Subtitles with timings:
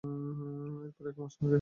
[0.03, 1.49] এরপর একমাস রাখে।